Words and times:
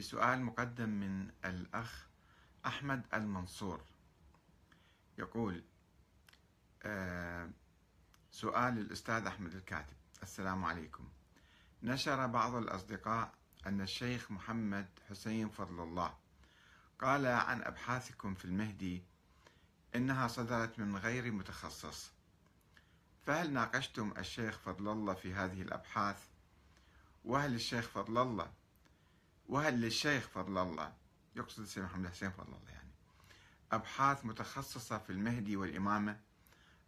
في 0.00 0.06
سؤال 0.06 0.42
مقدم 0.42 0.88
من 0.88 1.30
الأخ 1.44 2.06
أحمد 2.66 3.02
المنصور. 3.14 3.80
يقول 5.18 5.64
آه، 6.82 7.50
سؤال 8.30 8.74
للأستاذ 8.74 9.26
أحمد 9.26 9.54
الكاتب. 9.54 9.96
السلام 10.22 10.64
عليكم. 10.64 11.08
نشر 11.82 12.26
بعض 12.26 12.54
الأصدقاء 12.54 13.32
أن 13.66 13.80
الشيخ 13.80 14.30
محمد 14.30 14.88
حسين 15.10 15.48
فضل 15.48 15.82
الله 15.82 16.14
قال 16.98 17.26
عن 17.26 17.62
أبحاثكم 17.62 18.34
في 18.34 18.44
المهدي 18.44 19.02
إنها 19.94 20.28
صدرت 20.28 20.78
من 20.78 20.96
غير 20.96 21.32
متخصص. 21.32 22.12
فهل 23.26 23.52
ناقشتم 23.52 24.12
الشيخ 24.18 24.58
فضل 24.58 24.88
الله 24.88 25.14
في 25.14 25.34
هذه 25.34 25.62
الأبحاث؟ 25.62 26.28
وهل 27.24 27.54
الشيخ 27.54 27.88
فضل 27.88 28.18
الله 28.22 28.59
وهل 29.50 29.80
للشيخ 29.80 30.28
فضل 30.28 30.58
الله. 30.58 30.92
يقصد 31.36 31.62
السيد 31.62 31.84
محمد 31.84 32.08
حسين 32.08 32.30
فضل 32.30 32.46
الله 32.46 32.70
يعني. 32.70 32.90
أبحاث 33.72 34.24
متخصصة 34.24 34.98
في 34.98 35.10
المهدي 35.10 35.56
والإمامة 35.56 36.20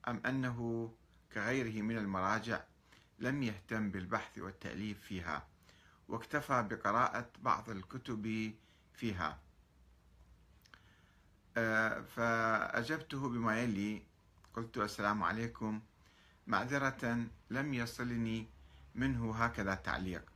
أم 0.09 0.23
أنه 0.27 0.93
كغيره 1.33 1.83
من 1.83 1.99
المراجع 1.99 2.61
لم 3.19 3.43
يهتم 3.43 3.91
بالبحث 3.91 4.39
والتأليف 4.39 5.01
فيها 5.01 5.47
واكتفى 6.09 6.63
بقراءة 6.71 7.31
بعض 7.41 7.71
الكتب 7.71 8.55
فيها. 8.95 9.39
آه، 11.57 12.01
فأجبته 12.01 13.29
بما 13.29 13.61
يلي. 13.61 14.03
قلت 14.55 14.79
السلام 14.79 15.23
عليكم. 15.23 15.81
معذرة 16.47 17.27
لم 17.51 17.75
يصلني 17.75 18.49
منه 18.95 19.35
هكذا 19.35 19.75
تعليق 19.75 20.32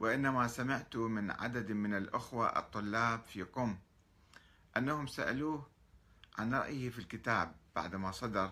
وإنما 0.00 0.48
سمعت 0.48 0.96
من 0.96 1.30
عدد 1.30 1.72
من 1.72 1.94
الأخوة 1.94 2.58
الطلاب 2.58 3.20
في 3.26 3.42
قم 3.42 3.78
أنهم 4.76 5.06
سألوه 5.06 5.66
عن 6.38 6.54
رأيه 6.54 6.90
في 6.90 6.98
الكتاب 6.98 7.54
بعدما 7.76 8.12
صدر 8.12 8.50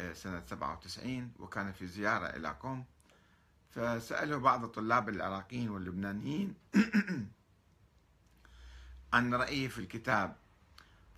آه، 0.00 0.12
سنة 0.12 0.42
97 0.46 1.32
وكان 1.38 1.72
في 1.72 1.86
زيارة 1.86 2.26
إلى 2.26 2.48
قم 2.48 2.84
فسأله 3.70 4.36
بعض 4.36 4.64
الطلاب 4.64 5.08
العراقيين 5.08 5.68
واللبنانيين 5.68 6.54
عن 9.12 9.34
رأيه 9.34 9.68
في 9.68 9.78
الكتاب. 9.78 10.36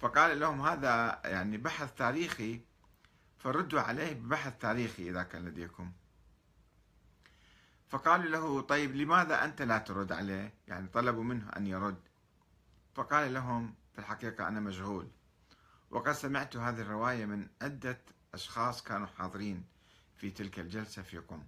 فقال 0.00 0.40
لهم 0.40 0.60
هذا 0.60 1.20
يعني 1.24 1.56
بحث 1.56 1.94
تاريخي 1.94 2.60
فردوا 3.38 3.80
عليه 3.80 4.12
ببحث 4.12 4.58
تاريخي 4.58 5.10
إذا 5.10 5.22
كان 5.22 5.44
لديكم. 5.44 5.92
فقالوا 7.88 8.30
له 8.30 8.60
طيب 8.60 8.96
لماذا 8.96 9.44
أنت 9.44 9.62
لا 9.62 9.78
ترد 9.78 10.12
عليه؟ 10.12 10.54
يعني 10.68 10.88
طلبوا 10.88 11.24
منه 11.24 11.50
أن 11.56 11.66
يرد. 11.66 12.08
فقال 12.94 13.34
لهم 13.34 13.74
في 13.92 13.98
الحقيقة 13.98 14.48
أنا 14.48 14.60
مشغول 14.60 15.08
وقد 15.90 16.12
سمعت 16.12 16.56
هذه 16.56 16.80
الرواية 16.80 17.26
من 17.26 17.48
عدة 17.62 18.00
أشخاص 18.34 18.82
كانوا 18.82 19.06
حاضرين 19.06 19.64
في 20.16 20.30
تلك 20.30 20.58
الجلسة 20.58 21.02
في 21.02 21.18
قم 21.18 21.42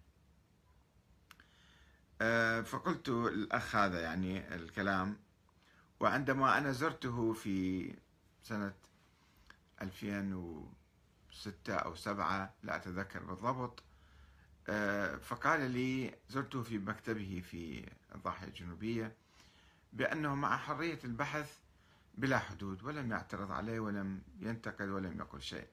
آه، 2.23 2.61
فقلت 2.61 3.09
الأخ 3.09 3.77
هذا 3.77 4.01
يعني 4.01 4.55
الكلام 4.55 5.17
وعندما 6.01 6.59
أنا 6.59 6.73
زرته 6.73 7.33
في 7.33 7.95
سنة 8.43 8.75
2006 9.83 11.75
أو 11.75 11.95
7 11.95 12.55
لا 12.63 12.77
أتذكر 12.77 13.25
بالضبط 13.25 13.83
فقال 15.19 15.71
لي 15.71 16.15
زرته 16.29 16.63
في 16.63 16.79
مكتبه 16.79 17.43
في 17.51 17.87
الضاحية 18.15 18.47
الجنوبية 18.47 19.13
بأنه 19.93 20.35
مع 20.35 20.57
حرية 20.57 20.99
البحث 21.05 21.59
بلا 22.15 22.39
حدود 22.39 22.83
ولم 22.83 23.11
يعترض 23.11 23.53
عليه 23.53 23.81
ولم 23.81 24.23
ينتقد 24.41 24.89
ولم 24.89 25.19
يقل 25.19 25.43
شيء. 25.43 25.67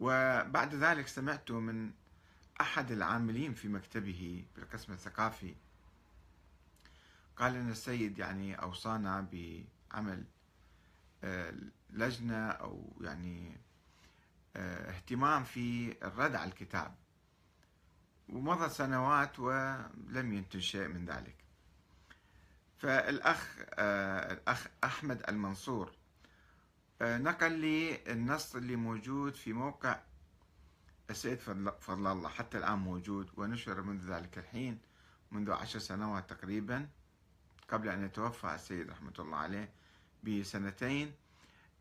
وبعد 0.00 0.74
ذلك 0.74 1.06
سمعت 1.08 1.50
من 1.50 1.92
أحد 2.60 2.90
العاملين 2.90 3.54
في 3.54 3.68
مكتبه 3.68 4.44
بالقسم 4.56 4.92
الثقافي 4.92 5.54
قال 7.36 7.56
أن 7.56 7.70
السيد 7.70 8.18
يعني 8.18 8.54
أوصانا 8.54 9.20
بعمل 9.32 10.24
آه، 11.24 11.54
لجنة 11.90 12.48
أو 12.48 12.92
يعني 13.00 13.56
آه، 14.56 14.90
اهتمام 14.90 15.44
في 15.44 15.96
الرد 16.02 16.34
على 16.34 16.50
الكتاب. 16.50 16.94
ومضت 18.34 18.70
سنوات 18.70 19.38
ولم 19.38 20.32
ينتج 20.32 20.60
شيء 20.60 20.88
من 20.88 21.04
ذلك. 21.06 21.44
فالأخ 22.84 23.56
آه، 23.74 24.32
الأخ 24.32 24.66
أحمد 24.84 25.22
المنصور 25.28 25.92
آه، 27.02 27.18
نقل 27.18 27.52
لي 27.52 28.00
النص 28.12 28.54
اللي 28.56 28.76
موجود 28.76 29.34
في 29.34 29.52
موقع 29.52 30.00
السيد 31.10 31.38
فضل 31.80 32.06
الله 32.12 32.28
حتى 32.28 32.58
الآن 32.58 32.78
موجود 32.78 33.30
ونشر 33.36 33.82
منذ 33.82 34.12
ذلك 34.12 34.38
الحين 34.38 34.78
منذ 35.30 35.50
عشر 35.52 35.78
سنوات 35.78 36.30
تقريبا 36.30 36.88
قبل 37.68 37.88
أن 37.88 38.04
يتوفى 38.04 38.54
السيد 38.54 38.90
رحمة 38.90 39.12
الله 39.18 39.36
عليه 39.36 39.72
بسنتين 40.24 41.12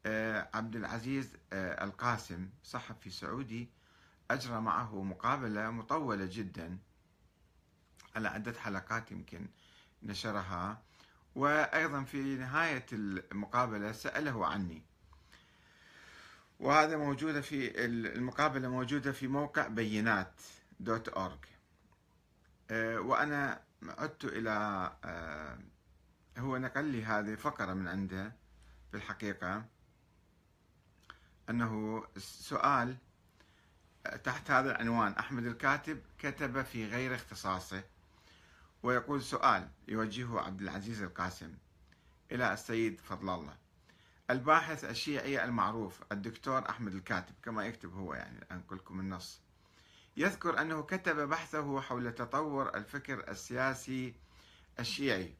آه، 0.05 0.49
عبد 0.53 0.75
العزيز 0.75 1.37
القاسم 1.53 2.49
صحفي 2.63 3.09
سعودي 3.09 3.69
أجرى 4.31 4.61
معه 4.61 5.03
مقابلة 5.03 5.71
مطولة 5.71 6.29
جدا 6.31 6.77
على 8.15 8.27
عدة 8.27 8.53
حلقات 8.59 9.11
يمكن 9.11 9.47
نشرها. 10.03 10.81
وأيضا 11.35 12.03
في 12.03 12.35
نهاية 12.35 12.85
المقابلة 12.93 13.91
سأله 13.91 14.45
عني. 14.45 14.83
وهذا 16.59 16.97
موجودة 16.97 17.41
في 17.41 17.85
المقابلة 17.85 18.67
موجودة 18.69 19.11
في 19.11 19.27
موقع 19.27 19.67
بينات 19.67 20.41
دوت 20.79 21.07
أورج. 21.07 21.39
آه، 22.71 22.99
وأنا 22.99 23.61
عدت 23.83 24.25
إلى 24.25 24.51
آه، 25.03 25.59
هو 26.37 26.57
نقل 26.57 26.85
لي 26.85 27.03
هذه 27.05 27.35
فقرة 27.35 27.73
من 27.73 27.87
عنده 27.87 28.35
في 28.91 28.97
الحقيقة. 28.97 29.65
أنه 31.49 32.03
سؤال 32.17 32.97
تحت 34.23 34.51
هذا 34.51 34.71
العنوان 34.71 35.11
أحمد 35.11 35.45
الكاتب 35.45 36.01
كتب 36.19 36.61
في 36.61 36.87
غير 36.87 37.15
اختصاصه 37.15 37.83
ويقول 38.83 39.21
سؤال 39.23 39.69
يوجهه 39.87 40.39
عبد 40.39 40.61
العزيز 40.61 41.01
القاسم 41.01 41.53
إلى 42.31 42.53
السيد 42.53 42.99
فضل 42.99 43.29
الله. 43.29 43.55
الباحث 44.29 44.83
الشيعي 44.85 45.43
المعروف 45.43 45.99
الدكتور 46.11 46.69
أحمد 46.69 46.93
الكاتب 46.93 47.33
كما 47.43 47.65
يكتب 47.65 47.93
هو 47.93 48.13
يعني 48.13 48.45
أنقل 48.51 48.75
لكم 48.75 48.99
النص 48.99 49.41
يذكر 50.17 50.61
أنه 50.61 50.83
كتب 50.83 51.15
بحثه 51.15 51.81
حول 51.81 52.11
تطور 52.11 52.75
الفكر 52.75 53.31
السياسي 53.31 54.13
الشيعي 54.79 55.35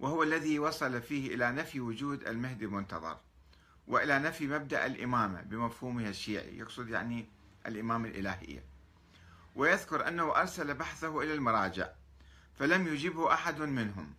وهو 0.00 0.22
الذي 0.22 0.58
وصل 0.58 1.02
فيه 1.02 1.34
إلى 1.34 1.52
نفي 1.52 1.80
وجود 1.80 2.26
المهدي 2.26 2.64
المنتظر 2.64 3.20
وإلى 3.90 4.18
نفي 4.18 4.46
مبدأ 4.46 4.86
الإمامة 4.86 5.42
بمفهومها 5.42 6.08
الشيعي 6.08 6.58
يقصد 6.58 6.88
يعني 6.88 7.26
الإمامة 7.66 8.08
الإلهية. 8.08 8.64
ويذكر 9.56 10.08
أنه 10.08 10.36
أرسل 10.36 10.74
بحثه 10.74 11.22
إلى 11.22 11.34
المراجع 11.34 11.88
فلم 12.58 12.88
يجبه 12.88 13.34
أحد 13.34 13.60
منهم. 13.60 14.14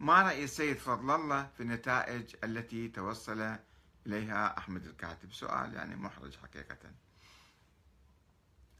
ما 0.00 0.22
رأي 0.22 0.44
السيد 0.44 0.76
فضل 0.76 1.14
الله 1.14 1.50
في 1.56 1.62
النتائج 1.62 2.36
التي 2.44 2.88
توصل 2.88 3.56
إليها 4.06 4.58
أحمد 4.58 4.86
الكاتب؟ 4.86 5.32
سؤال 5.32 5.74
يعني 5.74 5.96
محرج 5.96 6.36
حقيقة. 6.36 6.78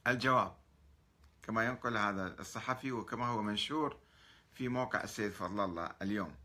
الجواب 0.07 0.57
كما 1.43 1.65
ينقل 1.65 1.97
هذا 1.97 2.41
الصحفي 2.41 2.93
وكما 2.93 3.27
هو 3.27 3.43
منشور 3.43 3.97
في 4.53 4.69
موقع 4.69 5.05
السيد 5.05 5.33
فضل 5.33 5.65
الله 5.65 5.91
اليوم. 6.03 6.42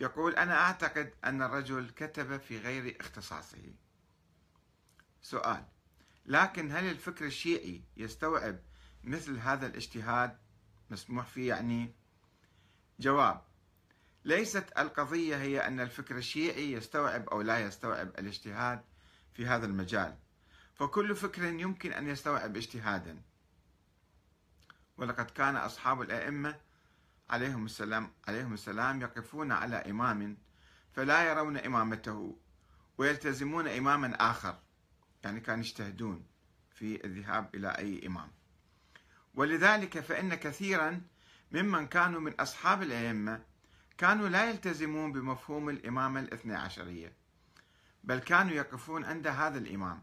يقول 0.00 0.34
أنا 0.34 0.60
أعتقد 0.60 1.14
أن 1.24 1.42
الرجل 1.42 1.90
كتب 1.90 2.36
في 2.36 2.58
غير 2.58 2.96
اختصاصه. 3.00 3.74
سؤال 5.22 5.64
لكن 6.26 6.72
هل 6.72 6.84
الفكر 6.84 7.24
الشيعي 7.26 7.82
يستوعب 7.96 8.58
مثل 9.04 9.38
هذا 9.38 9.66
الاجتهاد؟ 9.66 10.38
مسموح 10.90 11.26
فيه 11.26 11.48
يعني؟ 11.48 11.94
جواب 13.00 13.42
ليست 14.24 14.72
القضية 14.78 15.36
هي 15.36 15.66
أن 15.66 15.80
الفكر 15.80 16.16
الشيعي 16.16 16.72
يستوعب 16.72 17.28
أو 17.28 17.42
لا 17.42 17.58
يستوعب 17.58 18.08
الاجتهاد 18.08 18.84
في 19.32 19.46
هذا 19.46 19.66
المجال. 19.66 20.18
فكل 20.74 21.16
فكر 21.16 21.44
يمكن 21.44 21.92
أن 21.92 22.08
يستوعب 22.08 22.56
اجتهادا. 22.56 23.22
ولقد 24.96 25.30
كان 25.30 25.56
أصحاب 25.56 26.02
الأئمة 26.02 26.60
عليهم 27.30 27.64
السلام 27.64 28.10
عليهم 28.28 28.54
السلام 28.54 29.02
يقفون 29.02 29.52
على 29.52 29.76
إمام 29.76 30.36
فلا 30.92 31.30
يرون 31.30 31.56
إمامته 31.56 32.36
ويلتزمون 32.98 33.68
إماما 33.68 34.30
آخر 34.30 34.58
يعني 35.24 35.40
كانوا 35.40 35.64
يجتهدون 35.64 36.26
في 36.70 37.04
الذهاب 37.04 37.54
إلى 37.54 37.68
أي 37.68 38.06
إمام. 38.06 38.30
ولذلك 39.34 40.00
فإن 40.00 40.34
كثيرا 40.34 41.02
ممن 41.52 41.86
كانوا 41.86 42.20
من 42.20 42.40
أصحاب 42.40 42.82
الأئمة 42.82 43.42
كانوا 43.98 44.28
لا 44.28 44.50
يلتزمون 44.50 45.12
بمفهوم 45.12 45.68
الإمامة 45.68 46.20
الاثنى 46.20 46.54
عشرية 46.54 47.12
بل 48.04 48.18
كانوا 48.18 48.52
يقفون 48.52 49.04
عند 49.04 49.26
هذا 49.26 49.58
الإمام 49.58 50.02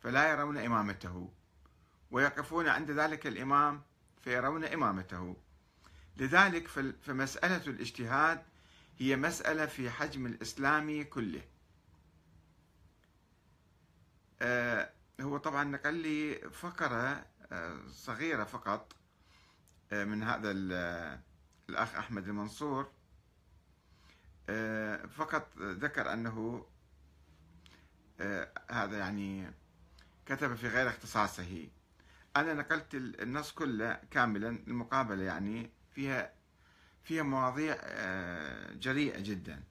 فلا 0.00 0.30
يرون 0.30 0.58
إمامته 0.58 1.32
ويقفون 2.10 2.68
عند 2.68 2.90
ذلك 2.90 3.26
الإمام 3.26 3.82
فيرون 4.20 4.64
إمامته. 4.64 5.36
لذلك 6.16 6.68
فمسألة 7.02 7.66
الاجتهاد 7.66 8.42
هي 8.98 9.16
مسألة 9.16 9.66
في 9.66 9.90
حجم 9.90 10.26
الإسلام 10.26 11.02
كله. 11.04 11.42
آه، 14.42 14.92
هو 15.20 15.36
طبعا 15.36 15.64
نقل 15.64 15.94
لي 15.94 16.34
فقرة 16.50 17.26
آه، 17.52 17.80
صغيرة 17.88 18.44
فقط 18.44 18.92
آه، 19.92 20.04
من 20.04 20.22
هذا 20.22 20.50
الأخ 20.50 21.94
أحمد 21.94 22.28
المنصور. 22.28 22.90
فقط 25.08 25.58
ذكر 25.58 26.12
أنه 26.12 26.66
هذا 28.70 28.98
يعني 28.98 29.50
كتب 30.26 30.54
في 30.54 30.68
غير 30.68 30.88
اختصاصه. 30.88 31.68
أنا 32.36 32.54
نقلت 32.54 32.94
النص 32.94 33.52
كله 33.52 34.00
كاملا 34.10 34.48
المقابلة 34.48 35.22
يعني 35.22 35.70
فيها 35.94 36.32
فيها 37.04 37.22
مواضيع 37.22 37.76
جريئة 38.72 39.20
جدا. 39.20 39.62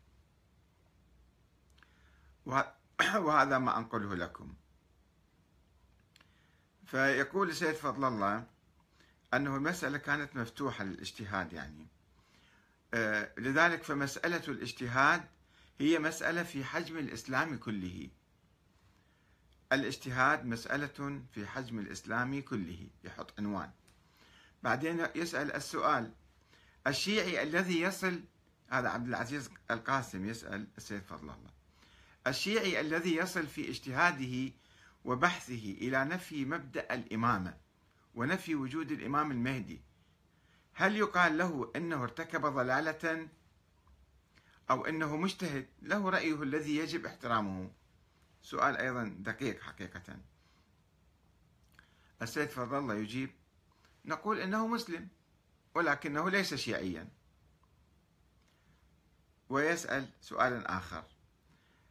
وهذا 3.25 3.57
ما 3.57 3.77
أنقله 3.77 4.15
لكم. 4.15 4.53
فيقول 6.85 7.49
السيد 7.49 7.75
فضل 7.75 8.07
الله 8.07 8.47
أنه 9.33 9.55
المسألة 9.55 9.97
كانت 9.97 10.35
مفتوحة 10.35 10.83
للاجتهاد 10.83 11.53
يعني. 11.53 11.87
آه، 12.93 13.31
لذلك 13.37 13.83
فمسألة 13.83 14.43
الاجتهاد 14.47 15.23
هي 15.79 15.99
مسألة 15.99 16.43
في 16.43 16.63
حجم 16.63 16.97
الإسلام 16.97 17.57
كله. 17.57 18.09
الاجتهاد 19.73 20.45
مسألة 20.45 21.21
في 21.33 21.47
حجم 21.47 21.79
الإسلام 21.79 22.41
كله 22.41 22.87
يحط 23.03 23.39
عنوان. 23.39 23.71
بعدين 24.63 25.07
يسأل 25.15 25.51
السؤال. 25.55 26.11
الشيعي 26.87 27.43
الذي 27.43 27.81
يصل 27.81 28.23
هذا 28.69 28.89
عبد 28.89 29.07
العزيز 29.07 29.49
القاسم 29.71 30.25
يسأل 30.29 30.67
السيد 30.77 31.03
فضل 31.03 31.29
الله. 31.29 31.51
الشيعي 32.27 32.79
الذي 32.79 33.15
يصل 33.15 33.47
في 33.47 33.69
اجتهاده 33.69 34.53
وبحثه 35.05 35.71
إلى 35.81 36.05
نفي 36.05 36.45
مبدأ 36.45 36.93
الإمامة 36.93 37.57
ونفي 38.15 38.55
وجود 38.55 38.91
الإمام 38.91 39.31
المهدي 39.31 39.81
هل 40.73 40.95
يقال 40.95 41.37
له 41.37 41.71
أنه 41.75 42.03
ارتكب 42.03 42.45
ضلالة 42.45 43.27
أو 44.69 44.85
أنه 44.85 45.17
مجتهد؟ 45.17 45.67
له 45.81 46.09
رأيه 46.09 46.43
الذي 46.43 46.75
يجب 46.75 47.05
احترامه. 47.05 47.71
سؤال 48.41 48.77
أيضا 48.77 49.15
دقيق 49.19 49.61
حقيقة. 49.61 50.17
السيد 52.21 52.49
فضل 52.49 52.77
الله 52.77 52.95
يجيب 52.95 53.29
نقول 54.05 54.39
أنه 54.39 54.67
مسلم 54.67 55.07
ولكنه 55.75 56.29
ليس 56.29 56.53
شيعيا. 56.53 57.09
ويسأل 59.49 60.09
سؤالا 60.21 60.77
آخر. 60.77 61.03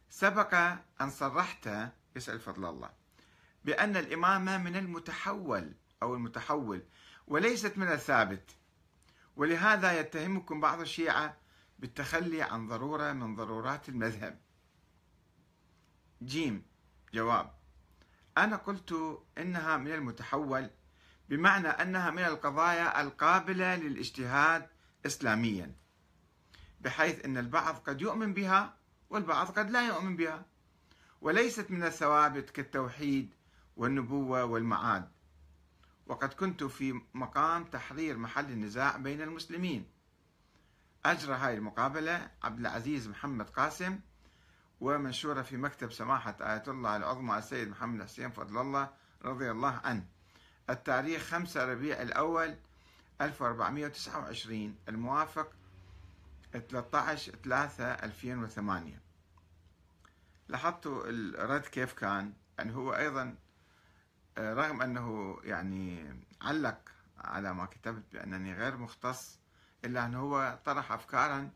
سبق 0.09 0.53
أن 1.01 1.09
صرحت 1.09 1.69
يسأل 2.15 2.39
فضل 2.39 2.65
الله 2.65 2.89
بأن 3.65 3.97
الإمامة 3.97 4.57
من 4.57 4.75
المتحول 4.75 5.73
أو 6.03 6.15
المتحول 6.15 6.83
وليست 7.27 7.77
من 7.77 7.87
الثابت. 7.87 8.51
ولهذا 9.35 9.99
يتهمكم 9.99 10.59
بعض 10.61 10.79
الشيعة 10.79 11.37
بالتخلي 11.79 12.41
عن 12.41 12.67
ضرورة 12.67 13.11
من 13.11 13.35
ضرورات 13.35 13.89
المذهب. 13.89 14.41
جيم 16.23 16.65
جواب. 17.13 17.53
أنا 18.37 18.55
قلت 18.55 19.21
إنها 19.37 19.77
من 19.77 19.91
المتحول 19.91 20.69
بمعنى 21.31 21.67
أنها 21.67 22.11
من 22.11 22.23
القضايا 22.23 23.01
القابلة 23.01 23.75
للاجتهاد 23.75 24.67
إسلاميا 25.05 25.75
بحيث 26.81 27.25
أن 27.25 27.37
البعض 27.37 27.75
قد 27.75 28.01
يؤمن 28.01 28.33
بها 28.33 28.77
والبعض 29.09 29.47
قد 29.47 29.71
لا 29.71 29.87
يؤمن 29.87 30.15
بها 30.15 30.45
وليست 31.21 31.71
من 31.71 31.83
الثوابت 31.83 32.49
كالتوحيد 32.49 33.33
والنبوة 33.77 34.43
والمعاد. 34.43 35.11
وقد 36.07 36.33
كنت 36.33 36.63
في 36.63 37.01
مقام 37.13 37.63
تحرير 37.63 38.17
محل 38.17 38.45
النزاع 38.45 38.97
بين 38.97 39.21
المسلمين. 39.21 39.85
أجرى 41.05 41.35
هاي 41.35 41.53
المقابلة 41.57 42.31
عبد 42.43 42.59
العزيز 42.59 43.07
محمد 43.07 43.49
قاسم 43.49 43.99
ومنشورة 44.79 45.41
في 45.41 45.57
مكتب 45.57 45.91
سماحة 45.91 46.35
آية 46.41 46.63
الله 46.67 46.97
العظمى 46.97 47.37
السيد 47.37 47.69
محمد 47.69 48.03
حسين 48.03 48.31
فضل 48.31 48.61
الله 48.61 48.89
رضي 49.21 49.51
الله 49.51 49.81
عنه. 49.83 50.05
التاريخ 50.71 51.21
5 51.21 51.65
ربيع 51.65 52.01
الأول 52.01 52.55
1429 53.21 54.75
الموافق 54.89 55.51
13 56.53 57.35
3 57.43 57.83
2008 57.93 59.01
لاحظتوا 60.47 61.09
الرد 61.09 61.61
كيف 61.61 61.93
كان؟ 61.93 62.33
يعني 62.57 62.75
هو 62.75 62.95
أيضا 62.95 63.35
آه، 64.37 64.53
رغم 64.53 64.81
أنه 64.81 65.37
يعني 65.43 66.15
علق 66.41 66.89
على 67.17 67.53
ما 67.53 67.65
كتبت 67.65 68.03
بأنني 68.13 68.53
غير 68.53 68.77
مختص 68.77 69.39
إلا 69.85 70.05
أنه 70.05 70.19
هو 70.19 70.59
طرح 70.65 70.91
أفكارا 70.91 71.51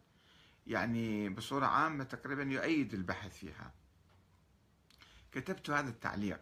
يعني 0.67 1.29
بصورة 1.29 1.65
عامة 1.65 2.03
تقريبا 2.03 2.43
يؤيد 2.43 2.93
البحث 2.93 3.37
فيها. 3.37 3.71
كتبت 5.31 5.69
هذا 5.69 5.89
التعليق 5.89 6.41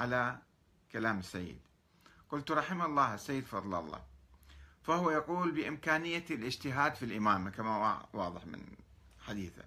على 0.00 0.38
كلام 0.92 1.18
السيد. 1.18 1.63
قلت 2.34 2.50
رحم 2.50 2.82
الله 2.82 3.14
السيد 3.14 3.44
فضل 3.44 3.78
الله. 3.78 4.02
فهو 4.82 5.10
يقول 5.10 5.52
بإمكانية 5.52 6.24
الاجتهاد 6.30 6.94
في 6.94 7.04
الإمامة 7.04 7.50
كما 7.50 8.02
واضح 8.12 8.46
من 8.46 8.62
حديثه 9.20 9.62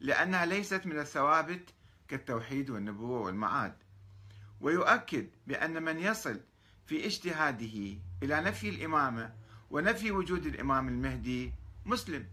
لأنها 0.00 0.46
ليست 0.46 0.86
من 0.86 0.98
الثوابت 0.98 1.70
كالتوحيد 2.08 2.70
والنبوة 2.70 3.20
والمعاد. 3.20 3.74
ويؤكد 4.60 5.28
بأن 5.46 5.82
من 5.82 5.98
يصل 5.98 6.40
في 6.86 7.06
اجتهاده 7.06 7.98
إلى 8.22 8.40
نفي 8.40 8.68
الإمامة 8.68 9.34
ونفي 9.70 10.10
وجود 10.10 10.46
الإمام 10.46 10.88
المهدي 10.88 11.52
مسلم. 11.86 12.26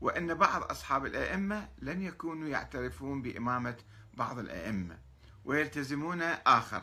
وأن 0.00 0.34
بعض 0.34 0.62
أصحاب 0.62 1.06
الأئمة 1.06 1.68
لم 1.78 2.02
يكونوا 2.02 2.48
يعترفون 2.48 3.22
بإمامة 3.22 3.76
بعض 4.14 4.38
الأئمة 4.38 4.98
ويلتزمون 5.44 6.22
آخر. 6.22 6.82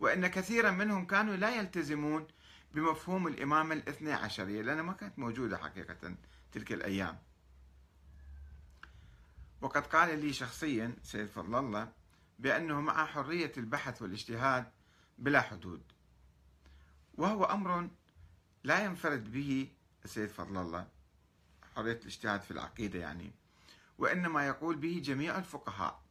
وأن 0.00 0.26
كثيرا 0.26 0.70
منهم 0.70 1.06
كانوا 1.06 1.36
لا 1.36 1.56
يلتزمون 1.56 2.26
بمفهوم 2.74 3.26
الإمامة 3.26 3.74
الاثنى 3.74 4.12
عشرية 4.12 4.62
لأنها 4.62 4.82
ما 4.82 4.92
كانت 4.92 5.18
موجودة 5.18 5.58
حقيقة 5.58 6.14
تلك 6.52 6.72
الأيام. 6.72 7.18
وقد 9.60 9.86
قال 9.86 10.18
لي 10.18 10.32
شخصيا 10.32 10.96
سيد 11.02 11.26
فضل 11.26 11.58
الله 11.58 11.92
بأنه 12.38 12.80
مع 12.80 13.06
حرية 13.06 13.52
البحث 13.56 14.02
والاجتهاد 14.02 14.70
بلا 15.18 15.40
حدود. 15.40 15.82
وهو 17.14 17.44
أمر 17.44 17.88
لا 18.64 18.84
ينفرد 18.84 19.32
به 19.32 19.68
السيد 20.04 20.28
فضل 20.28 20.56
الله 20.56 20.88
حرية 21.76 21.92
الاجتهاد 21.92 22.40
في 22.40 22.50
العقيدة 22.50 22.98
يعني. 22.98 23.32
وإنما 23.98 24.46
يقول 24.46 24.76
به 24.76 25.00
جميع 25.04 25.38
الفقهاء 25.38 26.02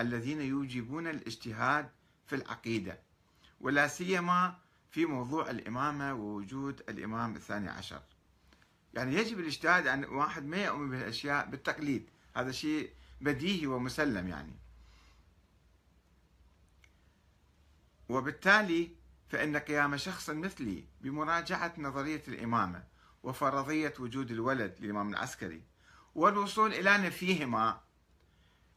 الذين 0.00 0.40
يوجبون 0.40 1.06
الاجتهاد 1.06 1.90
في 2.26 2.34
العقيدة. 2.36 3.11
ولا 3.62 3.88
سيما 3.88 4.58
في 4.90 5.06
موضوع 5.06 5.50
الإمامة 5.50 6.14
ووجود 6.14 6.82
الإمام 6.88 7.36
الثاني 7.36 7.68
عشر. 7.68 8.02
يعني 8.94 9.14
يجب 9.14 9.40
الاجتهاد 9.40 9.86
عن 9.86 10.04
واحد 10.04 10.44
ما 10.44 10.64
يؤمن 10.64 10.90
بالأشياء 10.90 11.46
بالتقليد. 11.46 12.08
هذا 12.36 12.52
شيء 12.52 12.90
بديهي 13.20 13.66
ومسلم 13.66 14.28
يعني. 14.28 14.54
وبالتالي 18.08 18.90
فإن 19.28 19.56
قيام 19.56 19.96
شخص 19.96 20.30
مثلي 20.30 20.84
بمراجعة 21.00 21.74
نظرية 21.78 22.22
الإمامة 22.28 22.84
وفرضية 23.22 23.94
وجود 23.98 24.30
الولد 24.30 24.76
للإمام 24.80 25.10
العسكري 25.10 25.62
والوصول 26.14 26.72
إلى 26.72 26.98
نفيهما 26.98 27.80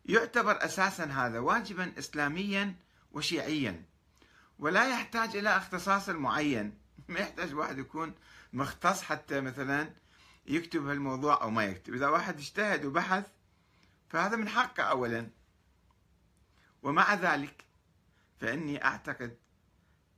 يعتبر 0.05 0.65
أساسا 0.65 1.03
هذا 1.03 1.39
واجبا 1.39 1.99
إسلاميا 1.99 2.75
وشيعيا. 3.11 3.85
ولا 4.59 4.89
يحتاج 4.89 5.35
إلى 5.35 5.57
اختصاص 5.57 6.09
معين 6.09 6.77
ما 7.07 7.19
يحتاج 7.19 7.53
واحد 7.53 7.77
يكون 7.77 8.13
مختص 8.53 9.01
حتى 9.01 9.41
مثلا 9.41 9.93
يكتب 10.45 10.87
هالموضوع 10.87 11.41
أو 11.41 11.49
ما 11.49 11.63
يكتب. 11.65 11.93
إذا 11.93 12.07
واحد 12.07 12.37
اجتهد 12.37 12.85
وبحث 12.85 13.27
فهذا 14.09 14.35
من 14.35 14.49
حقه 14.49 14.83
أولا. 14.83 15.29
ومع 16.83 17.13
ذلك 17.13 17.65
فإني 18.39 18.85
أعتقد 18.85 19.37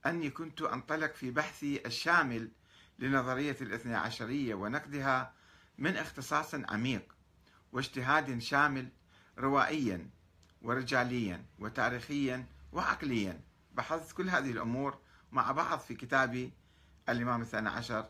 أني 0.06 0.30
كنت 0.30 0.62
أنطلق 0.62 1.14
في 1.14 1.32
بحثي 1.32 1.86
الشامل 1.86 2.52
لنظرية 3.00 3.58
الاثنى 3.62 3.96
عشرية 3.96 4.56
ونقدها 4.56 5.34
من 5.78 5.98
اختصاص 5.98 6.56
عميق 6.56 7.16
واجتهاد 7.72 8.40
شامل 8.40 8.90
روائيا 9.38 10.10
ورجاليا 10.62 11.46
وتاريخيا 11.60 12.46
وعقليا. 12.72 13.47
بحثت 13.78 14.12
كل 14.12 14.30
هذه 14.30 14.52
الأمور 14.52 14.98
مع 15.32 15.52
بعض 15.52 15.80
في 15.80 15.96
كتابي 15.96 16.54
الإمام 17.10 17.42
الثاني 17.42 17.70
عشر 17.70 18.10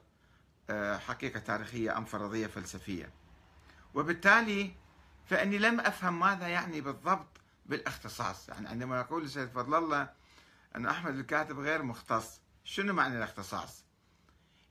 آه، 0.70 0.98
حقيقة 0.98 1.40
تاريخية 1.40 1.98
أم 1.98 2.06
فرضية 2.06 2.48
فلسفية. 2.48 3.14
وبالتالي 3.94 4.76
فإني 5.26 5.58
لم 5.58 5.80
أفهم 5.80 6.20
ماذا 6.20 6.48
يعني 6.48 6.82
بالضبط 6.82 7.42
بالاختصاص. 7.66 8.50
يعني 8.50 8.68
عندما 8.68 9.00
يقول 9.00 9.24
السيد 9.24 9.50
فضل 9.50 9.76
الله 9.76 10.10
أن 10.76 10.86
أحمد 10.86 11.16
الكاتب 11.16 11.60
غير 11.60 11.84
مختص 11.84 12.42
شنو 12.64 12.94
معنى 12.94 13.18
الاختصاص؟ 13.18 13.86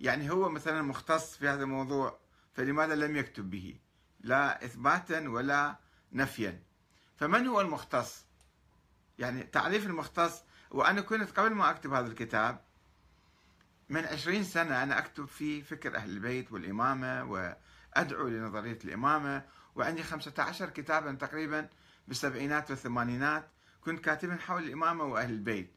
يعني 0.00 0.31
هو 0.31 0.49
مثلا 0.49 0.83
مختص 0.83 1.37
في 1.37 1.49
هذا 1.49 1.62
الموضوع 1.62 2.19
فلماذا 2.55 2.95
لم 2.95 3.17
يكتب 3.17 3.50
به؟ 3.50 3.79
لا 4.21 4.65
إثباتا 4.65 5.29
ولا 5.29 5.76
نفيا. 6.12 6.62
فمن 7.17 7.47
هو 7.47 7.61
المختص؟ 7.61 8.26
يعني 9.19 9.43
تعريف 9.43 9.87
المختص 9.87 10.43
وأنا 10.71 11.01
كنت 11.01 11.31
قبل 11.31 11.55
ما 11.55 11.71
أكتب 11.71 11.93
هذا 11.93 12.07
الكتاب 12.07 12.61
من 13.89 14.05
عشرين 14.05 14.45
سنة 14.45 14.83
أنا 14.83 14.99
أكتب 14.99 15.25
في 15.25 15.63
فكر 15.63 15.97
أهل 15.97 16.11
البيت 16.11 16.53
والإمامة 16.53 17.25
وأدعو 17.25 18.29
لنظرية 18.29 18.79
الإمامة 18.85 19.45
وعندي 19.75 20.03
خمسة 20.03 20.33
عشر 20.39 20.71
كتابا 20.71 21.13
تقريبا 21.13 21.69
بالسبعينات 22.09 22.71
والثمانينات 22.71 23.49
كنت 23.81 24.05
كاتبا 24.05 24.37
حول 24.37 24.65
الإمامة 24.65 25.05
وأهل 25.05 25.31
البيت 25.31 25.73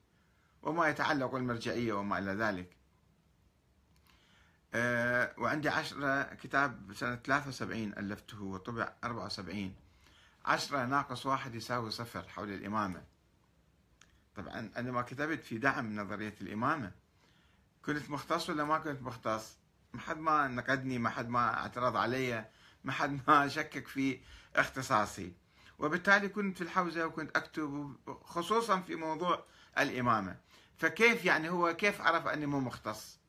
وما 0.62 0.88
يتعلق 0.88 1.32
بالمرجعية 1.32 1.94
وما 1.94 2.20
إلى 2.20 2.32
ذلك. 2.32 2.76
أه 4.74 5.34
وعندي 5.38 5.70
عشرة 5.70 6.24
كتاب 6.24 6.94
سنة 6.94 7.16
73 7.16 7.84
ألفته 7.84 8.44
وطبع 8.44 8.94
74 9.04 9.74
عشرة 10.46 10.86
ناقص 10.86 11.26
واحد 11.26 11.56
يساوي 11.56 11.92
صفر 11.92 12.28
حول 12.28 12.50
الإمامة. 12.54 13.04
طبعا 14.42 14.72
أنا 14.78 14.92
ما 14.92 15.02
كتبت 15.02 15.44
في 15.44 15.58
دعم 15.58 15.96
نظرية 15.96 16.34
الإمامة. 16.42 16.92
كنت 17.86 18.10
مختص 18.10 18.50
ولا 18.50 18.64
ما 18.64 18.78
كنت 18.78 19.02
مختص؟ 19.02 19.58
ما 19.94 20.02
حد 20.02 20.18
ما 20.18 20.48
نقدني 20.48 21.00
ما 21.00 21.10
حد 21.10 21.30
ما 21.30 21.54
اعترض 21.54 21.96
علي 21.96 22.50
ما 22.84 22.92
حد 22.92 23.20
ما 23.28 23.48
شكك 23.48 23.88
في 23.88 24.20
اختصاصي. 24.56 25.34
وبالتالي 25.80 26.30
كنت 26.30 26.58
في 26.58 26.64
الحوزة 26.64 27.06
وكنت 27.06 27.38
أكتب 27.38 27.96
خصوصا 28.24 28.82
في 28.82 28.96
موضوع 28.96 29.46
الإمامة. 29.78 30.38
فكيف 30.78 31.26
يعني 31.26 31.50
هو 31.50 31.76
كيف 31.76 32.02
عرف 32.02 32.28
أني 32.28 32.46
مو 32.46 32.60
مختص؟ 32.60 33.20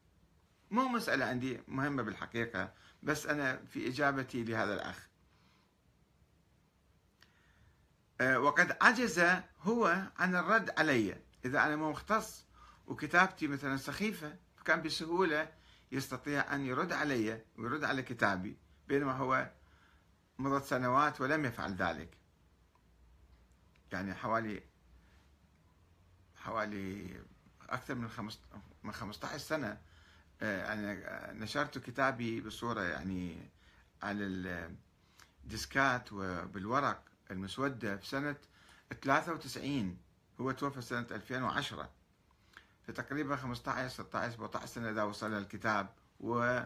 مو 0.70 0.88
مسألة 0.88 1.24
عندي 1.24 1.60
مهمة 1.68 2.02
بالحقيقة 2.02 2.72
بس 3.02 3.26
أنا 3.26 3.56
في 3.56 3.88
إجابتي 3.88 4.44
لهذا 4.44 4.74
الأخ 4.74 4.98
أه، 4.98 5.10
وقد 8.20 8.76
عجز 8.80 9.20
هو 9.62 10.02
عن 10.18 10.36
الرد 10.36 10.70
علي. 10.78 11.16
إذا 11.44 11.66
أنا 11.66 11.76
مو 11.76 11.90
مختص 11.90 12.44
وكتابتي 12.86 13.46
مثلا 13.46 13.76
سخيفة 13.76 14.36
كان 14.64 14.82
بسهولة 14.82 15.48
يستطيع 15.92 16.54
أن 16.54 16.66
يرد 16.66 16.92
علي 16.92 17.42
ويرد 17.58 17.84
على 17.84 18.02
كتابي 18.02 18.56
بينما 18.88 19.12
هو 19.12 19.50
مضت 20.38 20.64
سنوات 20.64 21.20
ولم 21.20 21.44
يفعل 21.44 21.74
ذلك. 21.74 22.16
يعني 23.92 24.14
حوالي 24.14 24.62
حوالي 26.36 27.20
أكثر 27.68 27.94
من 27.94 28.08
من 28.82 28.92
15 28.92 29.38
سنة 29.38 29.78
آه، 30.42 30.72
أنا 30.72 31.32
نشرت 31.32 31.78
كتابي 31.78 32.40
بصورة 32.40 32.82
يعني 32.82 33.50
على 34.02 34.24
الديسكات 35.44 36.12
وبالورق. 36.12 37.09
المسودة 37.30 37.96
في 37.96 38.06
سنة 38.06 38.36
93 39.02 39.98
هو 40.40 40.50
توفى 40.50 40.80
سنة 40.82 41.06
2010 41.10 41.90
فتقريبا 42.86 43.36
15 43.36 43.88
16 43.88 44.32
17 44.32 44.66
سنة 44.66 44.90
إذا 44.90 45.02
وصل 45.02 45.32
الكتاب 45.32 45.88
و 46.20 46.60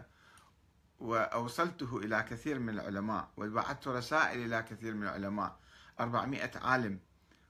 وأوصلته 1.01 1.99
إلى 1.99 2.23
كثير 2.23 2.59
من 2.59 2.69
العلماء 2.69 3.29
وبعثت 3.37 3.89
رسائل 3.89 4.45
إلى 4.45 4.63
كثير 4.63 4.95
من 4.95 5.03
العلماء. 5.03 5.57
400 6.01 6.51
عالم. 6.55 7.01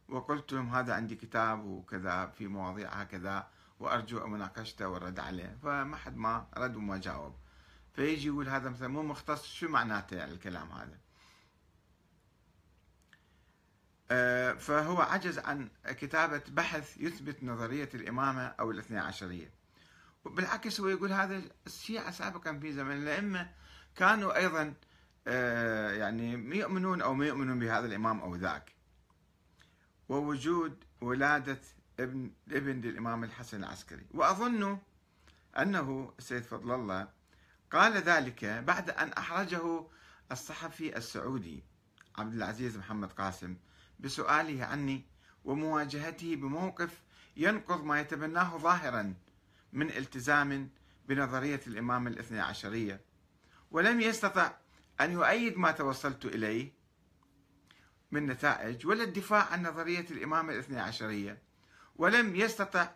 وقلت 0.08 0.52
لهم 0.52 0.74
هذا 0.74 0.94
عندي 0.94 1.16
كتاب 1.16 1.64
وكذا 1.64 2.26
في 2.26 2.46
مواضيع 2.46 2.92
هكذا 2.92 3.48
وأرجو 3.80 4.26
مناقشته 4.26 4.88
والرد 4.88 5.20
عليه. 5.20 5.58
فما 5.62 5.96
حد 5.96 6.16
ما 6.16 6.46
رد 6.56 6.76
وما 6.76 6.98
جاوب. 6.98 7.34
فيجي 7.92 8.28
يقول 8.28 8.48
هذا 8.48 8.70
مثلا 8.70 8.88
مو 8.88 9.02
مختص 9.02 9.46
شو 9.46 9.68
معناته 9.68 10.16
يعني 10.16 10.32
الكلام 10.32 10.72
هذا 10.72 10.92
آه، 10.92 10.98
فهو 14.58 15.00
عجز 15.00 15.38
عن 15.38 15.68
كتابة 15.86 16.42
بحث 16.48 16.96
يثبت 17.00 17.44
نظرية 17.44 17.88
الإمامة 17.94 18.42
أو 18.46 18.70
الاثنى 18.70 18.98
عشرية. 18.98 19.50
بالعكس 20.24 20.80
هو 20.80 20.88
يقول 20.88 21.12
هذا 21.12 21.42
الشيعة 21.66 22.10
سابقا 22.10 22.58
في 22.58 22.72
زمن 22.72 23.02
الأئمة 23.02 23.50
كانوا 23.96 24.36
أيضا 24.36 24.74
آه، 25.26 25.90
يعني 25.90 26.32
يؤمنون 26.56 27.02
أو 27.02 27.14
ما 27.14 27.26
يؤمنون 27.26 27.58
بهذا 27.58 27.86
الإمام 27.86 28.20
أو 28.20 28.36
ذاك. 28.36 28.72
ووجود 30.08 30.84
ولادة 31.00 31.60
ابن 32.00 32.30
ابن 32.52 32.80
للإمام 32.80 33.24
الحسن 33.24 33.64
العسكري. 33.64 34.06
وأظن 34.14 34.78
أنه 35.58 36.12
السيد 36.18 36.42
فضل 36.42 36.74
الله 36.74 37.08
قال 37.70 37.92
ذلك 37.92 38.44
بعد 38.44 38.90
أن 38.90 39.12
أحرجه 39.12 39.86
الصحفي 40.32 40.96
السعودي. 40.96 41.64
عبد 42.18 42.34
العزيز 42.34 42.76
محمد 42.76 43.12
قاسم. 43.12 43.56
بسؤاله 44.00 44.64
عني 44.64 45.04
ومواجهته 45.44 46.36
بموقف 46.36 47.02
ينقض 47.36 47.84
ما 47.84 48.00
يتبناه 48.00 48.56
ظاهرا 48.56 49.14
من 49.72 49.90
التزام 49.90 50.70
بنظرية 51.08 51.60
الإمام 51.66 52.06
الاثنى 52.06 52.40
عشرية. 52.40 53.00
ولم 53.70 54.00
يستطع 54.00 54.52
أن 55.00 55.12
يؤيد 55.12 55.58
ما 55.58 55.70
توصلت 55.70 56.24
إليه 56.24 56.72
من 58.10 58.26
نتائج 58.26 58.86
ولا 58.86 59.04
الدفاع 59.04 59.44
عن 59.52 59.66
نظرية 59.66 60.06
الإمام 60.10 60.50
الاثنى 60.50 60.80
عشرية. 60.80 61.38
ولم 61.96 62.36
يستطع 62.36 62.88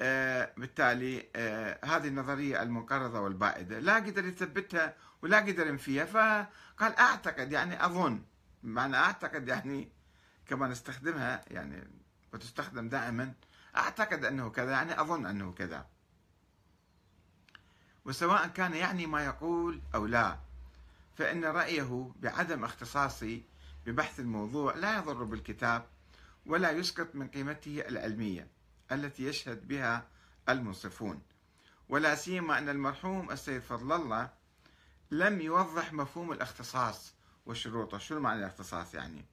آه 0.00 0.52
بالتالي 0.56 1.28
آه 1.36 1.78
هذه 1.84 2.08
النظرية 2.08 2.62
المنقرضة 2.62 3.20
والبائدة 3.20 3.78
لا 3.78 3.94
قدر 3.94 4.24
يثبتها 4.24 4.96
ولا 5.22 5.38
قدر 5.38 5.66
ينفيها 5.66 6.04
فقال 6.04 6.96
أعتقد 6.98 7.52
يعني 7.52 7.84
أظن 7.84 8.22
معنى 8.62 8.96
أعتقد 8.96 9.48
يعني 9.48 9.92
كما 10.46 10.68
نستخدمها 10.68 11.44
يعني 11.50 11.88
وتستخدم 12.32 12.88
دائما 12.88 13.34
أعتقد 13.76 14.24
أنه 14.24 14.50
كذا 14.50 14.70
يعني 14.70 15.00
أظن 15.00 15.26
أنه 15.26 15.52
كذا. 15.52 15.86
وسواء 18.04 18.46
كان 18.46 18.74
يعني 18.74 19.06
ما 19.06 19.24
يقول 19.24 19.80
أو 19.94 20.06
لا 20.06 20.38
فإن 21.16 21.44
رأيه 21.44 22.12
بعدم 22.16 22.64
اختصاصي 22.64 23.42
ببحث 23.86 24.20
الموضوع 24.20 24.74
لا 24.74 24.96
يضر 24.96 25.24
بالكتاب 25.24 25.86
ولا 26.46 26.70
يسقط 26.70 27.14
من 27.14 27.28
قيمته 27.28 27.80
العلمية 27.88 28.48
التي 28.92 29.24
يشهد 29.24 29.68
بها 29.68 30.06
المنصفون 30.48 31.22
ولا 31.88 32.14
سيما 32.14 32.58
أن 32.58 32.68
المرحوم 32.68 33.30
السيد 33.30 33.62
فضل 33.62 33.92
الله 33.92 34.30
لم 35.12 35.40
يوضح 35.40 35.92
مفهوم 35.92 36.32
الاختصاص 36.32 37.14
وشروطه 37.46 37.98
شو 37.98 38.20
معنى 38.20 38.38
الاختصاص 38.38 38.94
يعني؟ 38.94 39.24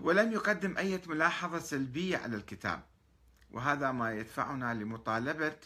ولم 0.00 0.32
يقدم 0.32 0.78
أي 0.78 1.00
ملاحظة 1.06 1.58
سلبية 1.58 2.16
على 2.16 2.36
الكتاب 2.36 2.82
وهذا 3.50 3.92
ما 3.92 4.12
يدفعنا 4.12 4.74
لمطالبة 4.74 5.56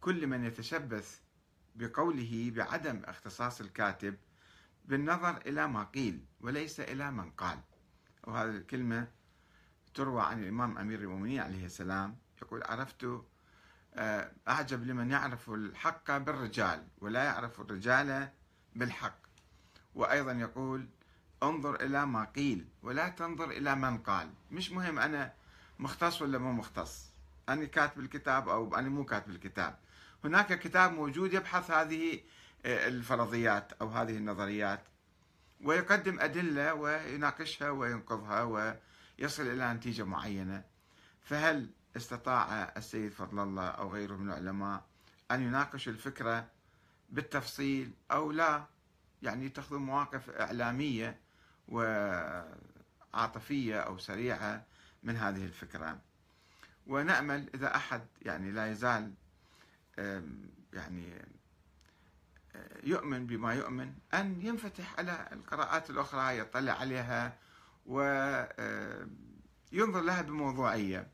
كل 0.00 0.26
من 0.26 0.44
يتشبث 0.44 1.18
بقوله 1.74 2.52
بعدم 2.56 3.02
اختصاص 3.04 3.60
الكاتب 3.60 4.16
بالنظر 4.84 5.36
إلى 5.36 5.68
ما 5.68 5.84
قيل 5.84 6.24
وليس 6.40 6.80
إلى 6.80 7.10
من 7.10 7.30
قال. 7.30 7.58
وهذه 8.24 8.50
الكلمة 8.50 9.08
تروى 9.94 10.22
عن 10.22 10.42
الإمام 10.42 10.78
أمير 10.78 10.98
المؤمنين 11.00 11.40
عليه 11.40 11.66
السلام 11.66 12.16
يقول 12.42 12.62
عرفت 12.62 13.24
أعجب 13.96 14.86
لمن 14.86 15.10
يعرف 15.10 15.50
الحق 15.50 16.16
بالرجال 16.16 16.86
ولا 16.98 17.24
يعرف 17.24 17.60
الرجال 17.60 18.28
بالحق. 18.74 19.18
وأيضا 19.94 20.32
يقول 20.32 20.88
انظر 21.42 21.74
إلى 21.74 22.06
ما 22.06 22.24
قيل 22.24 22.68
ولا 22.82 23.08
تنظر 23.08 23.50
إلى 23.50 23.74
من 23.76 23.98
قال. 23.98 24.30
مش 24.50 24.70
مهم 24.70 24.98
أنا 24.98 25.32
مختص 25.78 26.22
ولا 26.22 26.38
مو 26.38 26.52
مختص. 26.52 27.12
أنا 27.48 27.64
كاتب 27.64 28.00
الكتاب 28.00 28.48
أو 28.48 28.76
أنا 28.76 28.88
مو 28.88 29.04
كاتب 29.04 29.30
الكتاب. 29.30 29.78
هناك 30.24 30.58
كتاب 30.58 30.92
موجود 30.92 31.34
يبحث 31.34 31.70
هذه 31.70 32.20
آه، 32.66 32.88
الفرضيات 32.88 33.72
أو 33.72 33.88
هذه 33.88 34.16
النظريات. 34.16 34.80
ويقدم 35.64 36.20
أدلة 36.20 36.74
ويناقشها 36.74 37.70
وينقضها 37.70 38.42
ويصل 38.42 39.42
إلى 39.42 39.74
نتيجة 39.74 40.02
معينة. 40.02 40.64
فهل 41.22 41.70
استطاع 41.96 42.72
السيد 42.76 43.12
فضل 43.12 43.42
الله 43.42 43.68
أو 43.68 43.92
غيره 43.92 44.16
من 44.16 44.28
العلماء 44.28 44.84
أن 45.30 45.42
يناقشوا 45.42 45.92
الفكرة 45.92 46.48
بالتفصيل 47.10 47.92
أو 48.10 48.32
لا 48.32 48.64
يعني 49.22 49.46
يتخذوا 49.46 49.78
مواقف 49.78 50.30
إعلامية 50.30 51.20
وعاطفية 53.12 53.80
أو 53.80 53.98
سريعة 53.98 54.64
من 55.02 55.16
هذه 55.16 55.44
الفكرة. 55.44 55.98
ونأمل 56.86 57.50
إذا 57.54 57.76
أحد 57.76 58.06
يعني 58.22 58.50
لا 58.50 58.70
يزال 58.70 59.14
يعني 60.72 61.24
يؤمن 62.82 63.26
بما 63.26 63.54
يؤمن 63.54 63.94
أن 64.14 64.40
ينفتح 64.42 64.98
على 64.98 65.28
القراءات 65.32 65.90
الأخرى 65.90 66.38
يطلع 66.38 66.72
عليها 66.72 67.38
وينظر 67.86 68.60
لها 70.00 70.22
بموضوعية. 70.22 71.13